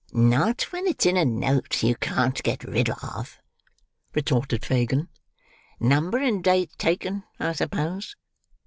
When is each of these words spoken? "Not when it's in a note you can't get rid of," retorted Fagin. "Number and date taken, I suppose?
"Not 0.13 0.63
when 0.71 0.87
it's 0.87 1.05
in 1.05 1.15
a 1.15 1.23
note 1.25 1.83
you 1.83 1.95
can't 1.95 2.41
get 2.41 2.63
rid 2.63 2.89
of," 2.89 3.37
retorted 4.15 4.65
Fagin. 4.65 5.09
"Number 5.79 6.17
and 6.17 6.43
date 6.43 6.71
taken, 6.79 7.23
I 7.39 7.51
suppose? 7.53 8.15